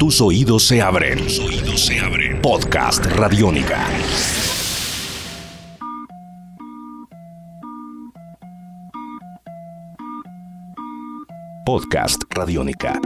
[0.00, 1.18] Tus oídos se abren.
[1.18, 2.40] Tus oídos se abren.
[2.40, 3.86] Podcast Radiónica.
[11.66, 12.98] Podcast Radiónica.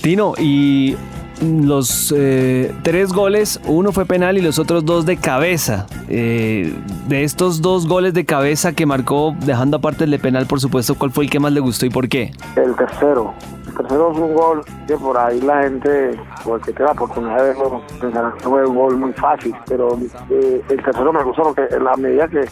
[0.00, 0.94] Tino, y
[1.42, 5.86] los eh, tres goles, uno fue penal y los otros dos de cabeza.
[6.08, 6.74] Eh,
[7.06, 10.94] de estos dos goles de cabeza que marcó, dejando aparte el de penal, por supuesto,
[10.96, 12.32] ¿cuál fue el que más le gustó y por qué?
[12.56, 13.34] El tercero.
[13.66, 17.42] El tercero es un gol que por ahí la gente, porque tenga la oportunidad de
[17.42, 19.96] verlo, pensará que fue un gol muy fácil, pero
[20.30, 22.48] eh, el tercero me gustó porque en la medida que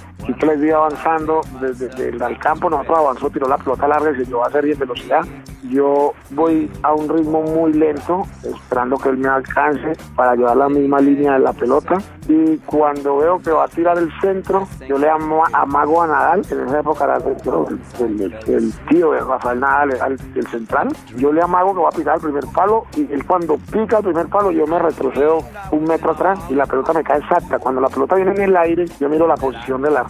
[0.47, 4.45] les vi avanzando desde, el campo, nosotros avanzó, tiró la pelota larga y se llevó
[4.45, 5.23] a hacer en velocidad.
[5.71, 10.69] Yo voy a un ritmo muy lento, esperando que él me alcance para llevar la
[10.69, 11.99] misma línea de la pelota.
[12.29, 16.67] Y cuando veo que va a tirar el centro, yo le amago a Nadal, en
[16.67, 20.89] esa época era el, tío de Rafael Nadal, el, central.
[21.17, 24.05] Yo le amago que va a picar el primer palo y él cuando pica el
[24.05, 25.39] primer palo yo me retrocedo
[25.71, 27.59] un metro atrás y la pelota me cae exacta.
[27.59, 30.07] Cuando la pelota viene en el aire, yo miro la posición de la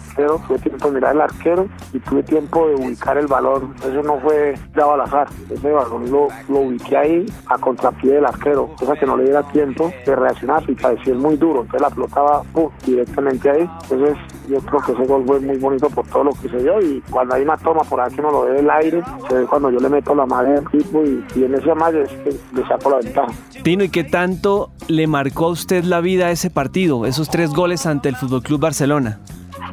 [0.47, 3.75] tuve tiempo de mirar el arquero y tuve tiempo de ubicar el balón.
[3.79, 5.27] Eso no fue dado al azar.
[5.49, 9.43] Ese balón lo, lo ubiqué ahí a contrapié del arquero, cosa que no le diera
[9.43, 11.61] tiempo de reaccionar y parecía muy duro.
[11.61, 12.43] Entonces la pelota va
[12.85, 13.69] directamente ahí.
[13.83, 14.17] Entonces
[14.47, 17.01] yo creo que ese gol fue muy bonito por todo lo que se dio y
[17.09, 19.79] cuando hay una toma por aquí no lo ve del aire, se ve cuando yo
[19.79, 22.97] le meto la madre al tipo y, en ese amague es que le saco la
[22.97, 23.31] ventaja.
[23.63, 27.85] Tino, ¿y qué tanto le marcó a usted la vida ese partido, esos tres goles
[27.85, 29.19] ante el Fútbol Club Barcelona?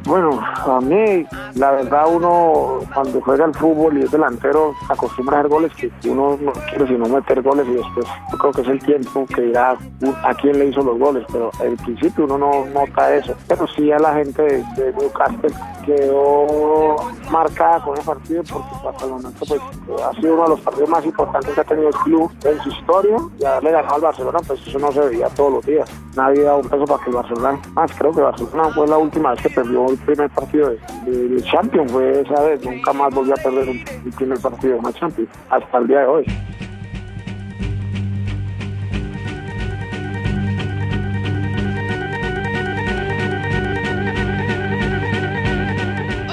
[0.05, 1.25] Bueno, a mí,
[1.55, 5.91] la verdad, uno cuando juega al fútbol y es delantero, acostumbra a hacer goles que
[6.07, 9.41] uno no quiere sino meter goles y después yo creo que es el tiempo que
[9.41, 9.75] dirá
[10.23, 13.35] a quién le hizo los goles, pero al principio uno no nota eso.
[13.47, 15.51] Pero sí a la gente de, Newcastle
[15.83, 16.97] quedó
[17.31, 19.51] marcada con ese partido porque Barcelona pues,
[20.03, 22.69] ha sido uno de los partidos más importantes que ha tenido el club en su
[22.69, 25.89] historia y haberle ganado al Barcelona, pues eso no se veía todos los días.
[26.15, 29.31] Nadie daba un peso para que el Barcelona, más creo que Barcelona fue la última
[29.31, 33.37] vez que perdió el primer partido de, Champions, fue esa vez, nunca más volvió a
[33.37, 33.83] perder un,
[34.15, 36.25] primer partido de Champions, hasta el día de hoy.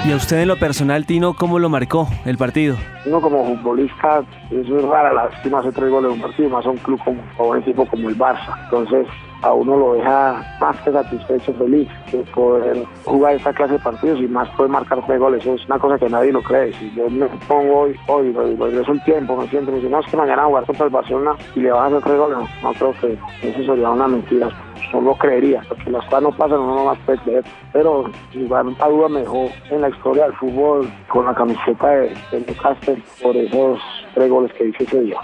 [0.05, 2.77] ¿Y a usted en lo personal, Tino, cómo lo marcó el partido?
[3.07, 6.71] Uno como futbolista, eso es rara, lástima hace tres goles en un partido, más a
[6.71, 8.53] un club como, a un equipo como el Barça.
[8.65, 9.07] Entonces,
[9.43, 14.21] a uno lo deja más que satisfecho, feliz, de poder jugar esta clase de partidos
[14.21, 15.41] y más poder marcar tres goles.
[15.41, 16.73] Eso es una cosa que nadie lo cree.
[16.73, 20.07] Si yo me pongo hoy, hoy, regreso el tiempo, me siento, me dice, no, es
[20.07, 22.39] que mañana jugar contra el Barcelona y le van a hacer tres goles.
[22.61, 23.19] No creo que
[23.49, 24.49] eso sería una mentira.
[24.93, 27.45] No lo creería, porque las cosas no pasan, uno no más puede creer.
[27.73, 32.41] Pero igual a duda mejor en la historia del fútbol con la camiseta de, de
[32.47, 33.81] Newcastle por esos
[34.15, 35.17] tres goles que hice ese día.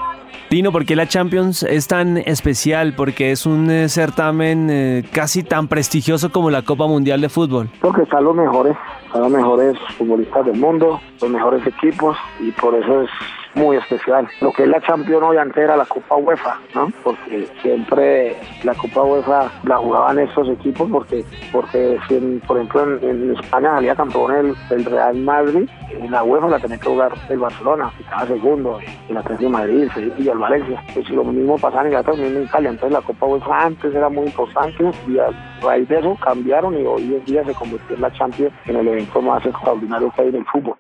[0.49, 2.95] Tino, ¿por qué la Champions es tan especial?
[2.97, 7.69] Porque es un eh, certamen eh, casi tan prestigioso como la Copa Mundial de Fútbol.
[7.81, 8.75] Porque están los mejores,
[9.07, 13.11] están los mejores futbolistas del mundo, los mejores equipos y por eso es
[13.55, 14.27] muy especial.
[14.41, 16.91] Lo que es la Champions hoy antes era la Copa UEFA, ¿no?
[17.03, 21.99] Porque siempre la Copa UEFA la jugaban estos equipos porque, porque
[22.47, 25.69] por ejemplo en, España salía campeón el, el, Real Madrid,
[26.09, 29.93] la UEFA la tenía que jugar el Barcelona, estaba segundo, en la de Madrid, el
[29.93, 30.85] Sevilla y el Valencia.
[30.95, 34.27] Pues lo mismo pasaba en Inglaterra, en Italia, entonces la Copa UEFA antes era muy
[34.27, 35.29] importante y a
[35.63, 38.89] raíz de eso cambiaron y hoy en día se convirtió en la Champions en el
[38.89, 40.77] evento más extraordinario que hay en el fútbol.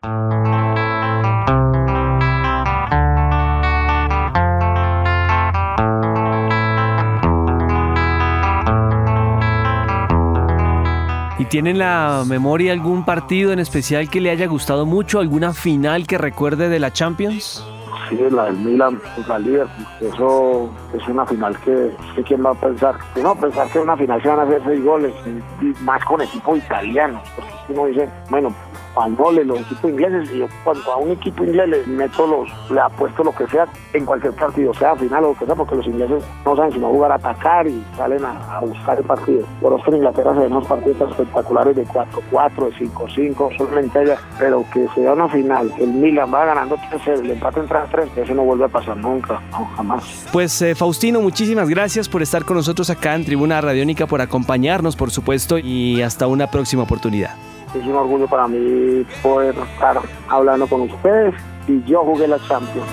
[11.48, 15.20] Tienen la memoria algún partido en especial que le haya gustado mucho?
[15.20, 17.64] ¿Alguna final que recuerde de la Champions?
[18.08, 19.86] Sí, la del Milan contra Liverpool.
[20.00, 21.90] Eso es una final que,
[22.24, 22.96] quién va a pensar.
[23.22, 25.12] No, pensar que una final se van a hacer seis goles,
[25.60, 27.22] y, más con equipo italiano.
[27.34, 28.54] Porque uno dice, bueno,
[28.98, 32.80] españoles, los equipos ingleses, y yo cuando a un equipo inglés le meto los, le
[32.80, 35.86] apuesto lo que sea en cualquier partido, sea final o lo que sea, porque los
[35.86, 39.46] ingleses no saben sino jugar a atacar y salen a, buscar el partido.
[39.60, 44.16] Por eso en Inglaterra se ven unos partidos espectaculares de 4-4, de 5-5, solamente ella,
[44.38, 48.10] pero que sea una final, el Milan va ganando 3 el empate entra a 3,
[48.16, 49.40] eso no vuelve a pasar nunca,
[49.76, 50.26] jamás.
[50.32, 54.96] Pues eh, Faustino, muchísimas gracias por estar con nosotros acá en Tribuna Radiónica, por acompañarnos,
[54.96, 60.66] por supuesto, y hasta una próxima oportunidad es un orgullo para mí poder estar hablando
[60.66, 61.34] con ustedes
[61.66, 62.86] y yo jugué la Champions.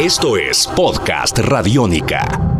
[0.00, 2.53] Esto es Podcast Radiónica.